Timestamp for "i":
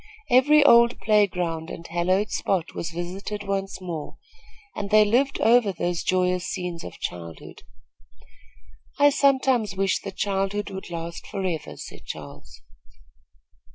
8.97-9.11